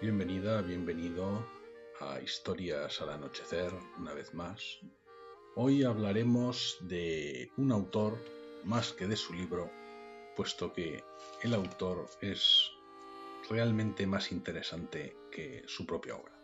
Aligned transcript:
Bienvenida, 0.00 0.62
bienvenido 0.62 1.44
a 1.98 2.20
Historias 2.20 3.00
al 3.00 3.08
Anochecer 3.10 3.72
una 3.98 4.14
vez 4.14 4.32
más. 4.32 4.78
Hoy 5.56 5.82
hablaremos 5.82 6.76
de 6.82 7.50
un 7.56 7.72
autor 7.72 8.16
más 8.62 8.92
que 8.92 9.08
de 9.08 9.16
su 9.16 9.34
libro, 9.34 9.68
puesto 10.36 10.72
que 10.72 11.02
el 11.42 11.52
autor 11.52 12.06
es 12.20 12.70
realmente 13.50 14.06
más 14.06 14.30
interesante 14.30 15.16
que 15.32 15.64
su 15.66 15.84
propia 15.84 16.14
obra. 16.14 16.38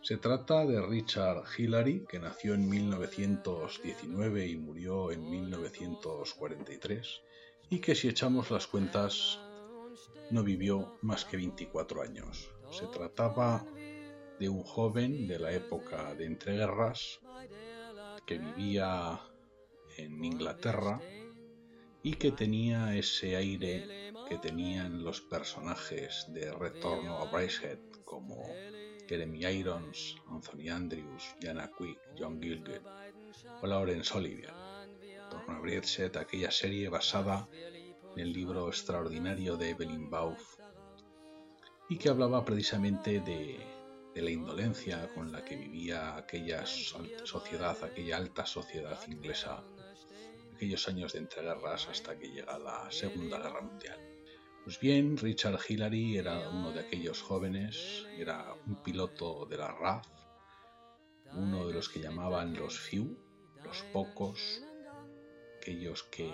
Se 0.00 0.16
trata 0.16 0.64
de 0.64 0.80
Richard 0.80 1.44
Hillary, 1.58 2.06
que 2.08 2.18
nació 2.18 2.54
en 2.54 2.70
1919 2.70 4.46
y 4.46 4.56
murió 4.56 5.12
en 5.12 5.28
1943, 5.28 7.20
y 7.68 7.80
que 7.80 7.94
si 7.94 8.08
echamos 8.08 8.50
las 8.50 8.66
cuentas 8.66 9.38
no 10.30 10.42
vivió 10.42 10.96
más 11.02 11.26
que 11.26 11.36
24 11.36 12.00
años. 12.00 12.48
Se 12.70 12.86
trataba 12.86 13.64
de 14.38 14.48
un 14.48 14.62
joven 14.62 15.26
de 15.26 15.38
la 15.38 15.52
época 15.52 16.14
de 16.14 16.26
entreguerras 16.26 17.20
que 18.26 18.38
vivía 18.38 19.20
en 19.96 20.24
Inglaterra 20.24 21.00
y 22.02 22.14
que 22.14 22.30
tenía 22.30 22.94
ese 22.94 23.36
aire 23.36 24.12
que 24.28 24.38
tenían 24.38 25.02
los 25.02 25.20
personajes 25.20 26.26
de 26.28 26.52
Retorno 26.52 27.18
a 27.18 27.30
Bracehead 27.30 27.78
como 28.04 28.46
Jeremy 29.08 29.44
Irons, 29.44 30.16
Anthony 30.28 30.68
Andrews, 30.70 31.34
Jana 31.40 31.70
Quick, 31.76 31.98
John 32.18 32.40
Gilgit 32.40 32.82
o 33.62 33.66
Laurence 33.66 34.16
Olivier. 34.16 34.52
Retorno 35.24 35.56
a 35.56 35.60
Bracehead, 35.60 36.16
aquella 36.16 36.50
serie 36.50 36.88
basada 36.88 37.48
en 38.14 38.20
el 38.20 38.32
libro 38.32 38.68
extraordinario 38.68 39.56
de 39.56 39.70
Evelyn 39.70 40.10
Bauf 40.10 40.58
y 41.88 41.96
que 41.96 42.10
hablaba 42.10 42.44
precisamente 42.44 43.20
de, 43.20 43.78
la 44.14 44.30
indolencia 44.30 45.08
con 45.14 45.30
la 45.30 45.44
que 45.44 45.54
vivía 45.54 46.16
aquella 46.16 46.66
sociedad, 46.66 47.76
aquella 47.84 48.16
alta 48.16 48.44
sociedad 48.44 48.98
inglesa, 49.06 49.62
aquellos 50.54 50.88
años 50.88 51.12
de 51.12 51.20
entreguerras 51.20 51.86
hasta 51.88 52.18
que 52.18 52.28
llega 52.28 52.58
la 52.58 52.90
Segunda 52.90 53.38
Guerra 53.38 53.60
Mundial. 53.60 53.96
Pues 54.64 54.80
bien, 54.80 55.16
Richard 55.16 55.60
Hillary 55.66 56.18
era 56.18 56.48
uno 56.50 56.72
de 56.72 56.80
aquellos 56.80 57.22
jóvenes, 57.22 58.06
era 58.18 58.54
un 58.66 58.82
piloto 58.82 59.46
de 59.46 59.56
la 59.56 59.70
RAF, 59.70 60.04
uno 61.34 61.68
de 61.68 61.74
los 61.74 61.88
que 61.88 62.00
llamaban 62.00 62.54
los 62.54 62.76
few, 62.76 63.16
los 63.64 63.82
pocos, 63.92 64.64
aquellos 65.58 66.02
que 66.02 66.28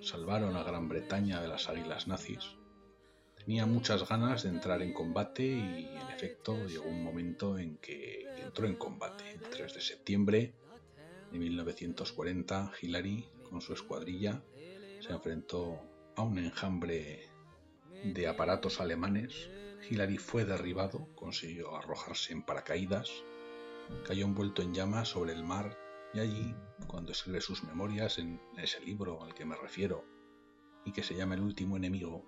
salvaron 0.00 0.56
a 0.56 0.62
Gran 0.62 0.88
Bretaña 0.88 1.42
de 1.42 1.48
las 1.48 1.68
águilas 1.68 2.08
nazis 2.08 2.56
Tenía 3.46 3.64
muchas 3.64 4.08
ganas 4.08 4.42
de 4.42 4.48
entrar 4.48 4.82
en 4.82 4.92
combate 4.92 5.44
y 5.44 5.86
en 5.86 6.08
efecto 6.08 6.66
llegó 6.66 6.88
un 6.88 7.04
momento 7.04 7.56
en 7.58 7.76
que 7.76 8.26
entró 8.38 8.66
en 8.66 8.74
combate. 8.74 9.22
El 9.34 9.48
3 9.48 9.72
de 9.72 9.80
septiembre 9.80 10.54
de 11.30 11.38
1940, 11.38 12.72
Hillary 12.82 13.24
con 13.48 13.60
su 13.60 13.72
escuadrilla 13.72 14.42
se 14.98 15.12
enfrentó 15.12 15.80
a 16.16 16.22
un 16.22 16.40
enjambre 16.40 17.30
de 18.02 18.26
aparatos 18.26 18.80
alemanes. 18.80 19.48
Hillary 19.88 20.18
fue 20.18 20.44
derribado, 20.44 21.06
consiguió 21.14 21.76
arrojarse 21.76 22.32
en 22.32 22.42
paracaídas, 22.42 23.12
cayó 24.04 24.24
envuelto 24.24 24.62
en 24.62 24.74
llamas 24.74 25.10
sobre 25.10 25.34
el 25.34 25.44
mar 25.44 25.78
y 26.12 26.18
allí, 26.18 26.52
cuando 26.88 27.12
escribe 27.12 27.40
sus 27.40 27.62
memorias 27.62 28.18
en 28.18 28.40
ese 28.58 28.80
libro 28.80 29.22
al 29.22 29.34
que 29.34 29.44
me 29.44 29.54
refiero 29.54 30.04
y 30.84 30.90
que 30.90 31.04
se 31.04 31.14
llama 31.14 31.36
El 31.36 31.42
último 31.42 31.76
enemigo, 31.76 32.26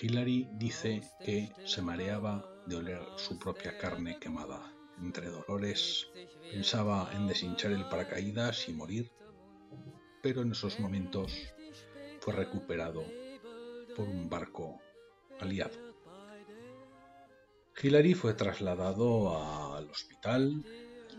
Hillary 0.00 0.48
dice 0.52 1.02
que 1.24 1.52
se 1.64 1.82
mareaba 1.82 2.48
de 2.66 2.76
oler 2.76 3.02
su 3.16 3.36
propia 3.36 3.76
carne 3.78 4.16
quemada. 4.20 4.72
Entre 5.02 5.28
dolores 5.28 6.08
pensaba 6.52 7.10
en 7.14 7.26
deshinchar 7.26 7.72
el 7.72 7.88
paracaídas 7.88 8.68
y 8.68 8.74
morir, 8.74 9.10
pero 10.22 10.42
en 10.42 10.52
esos 10.52 10.78
momentos 10.78 11.32
fue 12.20 12.32
recuperado 12.32 13.04
por 13.96 14.08
un 14.08 14.28
barco 14.28 14.80
aliado. 15.40 15.76
Hillary 17.82 18.14
fue 18.14 18.34
trasladado 18.34 19.74
al 19.74 19.90
hospital 19.90 20.64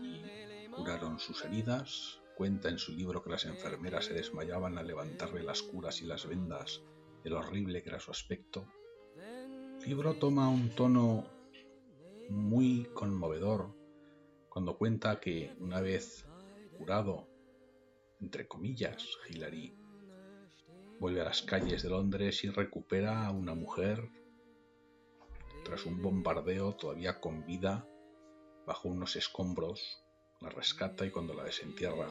y 0.00 0.68
curaron 0.70 1.18
sus 1.18 1.44
heridas. 1.44 2.18
Cuenta 2.34 2.70
en 2.70 2.78
su 2.78 2.92
libro 2.92 3.22
que 3.22 3.28
las 3.28 3.44
enfermeras 3.44 4.06
se 4.06 4.14
desmayaban 4.14 4.78
al 4.78 4.86
levantarle 4.86 5.42
las 5.42 5.60
curas 5.60 6.00
y 6.00 6.06
las 6.06 6.26
vendas 6.26 6.82
el 7.24 7.34
horrible 7.34 7.82
que 7.82 7.90
era 7.90 8.00
su 8.00 8.10
aspecto, 8.10 8.66
el 9.16 9.86
libro 9.86 10.14
toma 10.14 10.48
un 10.48 10.70
tono 10.70 11.26
muy 12.28 12.84
conmovedor 12.94 13.74
cuando 14.48 14.76
cuenta 14.76 15.20
que 15.20 15.54
una 15.58 15.80
vez 15.80 16.26
curado, 16.76 17.28
entre 18.20 18.46
comillas, 18.46 19.04
Hillary 19.28 19.74
vuelve 20.98 21.22
a 21.22 21.24
las 21.24 21.42
calles 21.42 21.82
de 21.82 21.90
Londres 21.90 22.44
y 22.44 22.50
recupera 22.50 23.26
a 23.26 23.30
una 23.30 23.54
mujer 23.54 24.10
tras 25.64 25.86
un 25.86 26.02
bombardeo 26.02 26.74
todavía 26.76 27.20
con 27.20 27.44
vida 27.46 27.86
bajo 28.66 28.88
unos 28.88 29.16
escombros, 29.16 30.04
la 30.40 30.50
rescata 30.50 31.06
y 31.06 31.10
cuando 31.10 31.34
la 31.34 31.44
desentierra, 31.44 32.08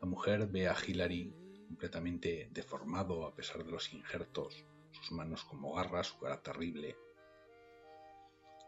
la 0.00 0.06
mujer 0.06 0.46
ve 0.46 0.68
a 0.68 0.76
Hillary 0.76 1.34
completamente 1.74 2.48
deformado 2.52 3.26
a 3.26 3.34
pesar 3.34 3.64
de 3.64 3.72
los 3.72 3.92
injertos, 3.92 4.64
sus 4.92 5.10
manos 5.10 5.42
como 5.42 5.74
garras, 5.74 6.06
su 6.06 6.18
cara 6.20 6.40
terrible. 6.40 6.96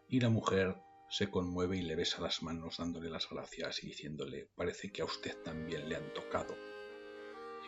Y 0.08 0.18
la 0.18 0.28
mujer 0.28 0.74
se 1.08 1.30
conmueve 1.30 1.76
y 1.76 1.82
le 1.82 1.94
besa 1.94 2.20
las 2.20 2.42
manos 2.42 2.78
dándole 2.78 3.08
las 3.08 3.30
gracias 3.30 3.84
y 3.84 3.86
diciéndole, 3.86 4.48
parece 4.56 4.90
que 4.90 5.02
a 5.02 5.04
usted 5.04 5.40
también 5.44 5.88
le 5.88 5.94
han 5.94 6.12
tocado. 6.14 6.56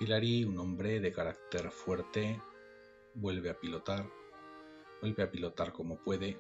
Hilary, 0.01 0.43
un 0.43 0.59
hombre 0.59 0.99
de 0.99 1.13
carácter 1.13 1.71
fuerte, 1.71 2.43
vuelve 3.15 3.51
a 3.51 3.61
pilotar, 3.61 4.11
vuelve 5.01 5.23
a 5.23 5.31
pilotar 5.31 5.73
como 5.73 6.03
puede 6.03 6.37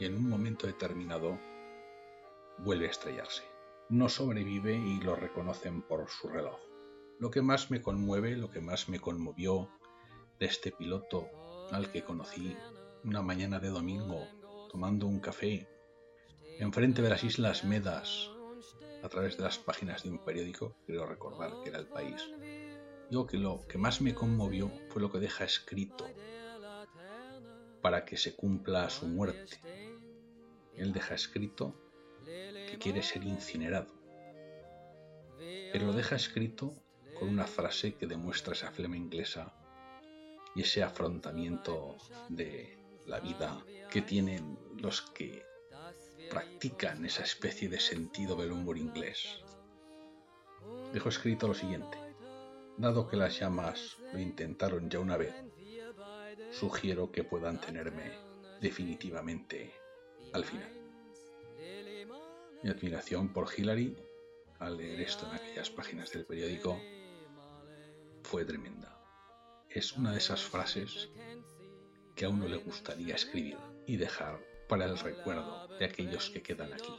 y 0.00 0.06
en 0.06 0.16
un 0.16 0.26
momento 0.26 0.66
determinado 0.66 1.38
vuelve 2.60 2.86
a 2.86 2.92
estrellarse. 2.92 3.42
No 3.90 4.08
sobrevive 4.08 4.74
y 4.74 5.00
lo 5.02 5.16
reconocen 5.16 5.82
por 5.82 6.08
su 6.08 6.28
reloj. 6.28 6.67
Lo 7.18 7.30
que 7.30 7.42
más 7.42 7.70
me 7.70 7.82
conmueve, 7.82 8.36
lo 8.36 8.50
que 8.50 8.60
más 8.60 8.88
me 8.88 9.00
conmovió 9.00 9.68
de 10.38 10.46
este 10.46 10.70
piloto 10.70 11.28
al 11.72 11.90
que 11.90 12.04
conocí 12.04 12.56
una 13.02 13.22
mañana 13.22 13.58
de 13.58 13.70
domingo 13.70 14.26
tomando 14.70 15.06
un 15.06 15.18
café 15.18 15.68
enfrente 16.60 17.02
de 17.02 17.10
las 17.10 17.24
Islas 17.24 17.64
Medas 17.64 18.30
a 19.02 19.08
través 19.08 19.36
de 19.36 19.42
las 19.42 19.58
páginas 19.58 20.04
de 20.04 20.10
un 20.10 20.18
periódico, 20.18 20.76
creo 20.86 21.06
recordar 21.06 21.52
que 21.62 21.70
era 21.70 21.78
el 21.78 21.86
país. 21.86 22.22
Digo 23.10 23.26
que 23.26 23.38
lo 23.38 23.66
que 23.66 23.78
más 23.78 24.00
me 24.00 24.14
conmovió 24.14 24.70
fue 24.88 25.02
lo 25.02 25.10
que 25.10 25.18
deja 25.18 25.44
escrito 25.44 26.06
para 27.80 28.04
que 28.04 28.16
se 28.16 28.36
cumpla 28.36 28.90
su 28.90 29.06
muerte. 29.06 29.60
Él 30.76 30.92
deja 30.92 31.14
escrito 31.14 31.74
que 32.24 32.78
quiere 32.78 33.02
ser 33.02 33.24
incinerado, 33.24 33.92
pero 35.72 35.86
lo 35.86 35.92
deja 35.92 36.14
escrito 36.16 36.74
con 37.18 37.28
una 37.28 37.46
frase 37.46 37.94
que 37.94 38.06
demuestra 38.06 38.52
esa 38.52 38.70
flema 38.70 38.96
inglesa 38.96 39.52
y 40.54 40.62
ese 40.62 40.82
afrontamiento 40.82 41.96
de 42.28 42.78
la 43.06 43.20
vida 43.20 43.64
que 43.90 44.02
tienen 44.02 44.58
los 44.76 45.02
que 45.02 45.44
practican 46.30 47.04
esa 47.04 47.22
especie 47.22 47.68
de 47.68 47.80
sentido 47.80 48.36
del 48.36 48.52
humor 48.52 48.78
inglés. 48.78 49.42
Dejo 50.92 51.08
escrito 51.08 51.48
lo 51.48 51.54
siguiente. 51.54 51.98
Dado 52.76 53.08
que 53.08 53.16
las 53.16 53.38
llamas 53.38 53.96
lo 54.12 54.20
intentaron 54.20 54.88
ya 54.88 55.00
una 55.00 55.16
vez, 55.16 55.34
sugiero 56.52 57.10
que 57.10 57.24
puedan 57.24 57.60
tenerme 57.60 58.12
definitivamente 58.60 59.72
al 60.32 60.44
final. 60.44 60.72
Mi 62.62 62.70
admiración 62.70 63.32
por 63.32 63.48
Hillary 63.56 63.96
al 64.58 64.76
leer 64.76 65.00
esto 65.00 65.26
en 65.28 65.36
aquellas 65.36 65.70
páginas 65.70 66.12
del 66.12 66.24
periódico 66.24 66.80
fue 68.28 68.44
tremenda. 68.44 68.94
Es 69.70 69.94
una 69.94 70.12
de 70.12 70.18
esas 70.18 70.42
frases 70.42 71.08
que 72.14 72.26
a 72.26 72.28
uno 72.28 72.46
le 72.46 72.58
gustaría 72.58 73.14
escribir 73.14 73.56
y 73.86 73.96
dejar 73.96 74.38
para 74.68 74.84
el 74.84 74.98
recuerdo 74.98 75.66
de 75.78 75.86
aquellos 75.86 76.28
que 76.28 76.42
quedan 76.42 76.74
aquí. 76.74 76.92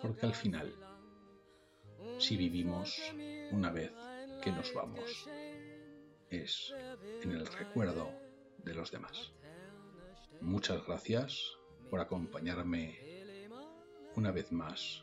Porque 0.00 0.24
al 0.24 0.34
final, 0.34 0.72
si 2.20 2.36
vivimos 2.36 2.96
una 3.50 3.72
vez 3.72 3.90
que 4.40 4.52
nos 4.52 4.72
vamos, 4.72 5.28
es 6.30 6.72
en 7.24 7.32
el 7.32 7.44
recuerdo 7.44 8.08
de 8.58 8.74
los 8.74 8.92
demás. 8.92 9.32
Muchas 10.40 10.86
gracias 10.86 11.42
por 11.90 11.98
acompañarme 11.98 13.00
una 14.14 14.30
vez 14.30 14.52
más 14.52 15.02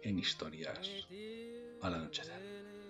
en 0.00 0.18
historias 0.18 1.06
al 1.82 1.92
anochecer. 1.92 2.87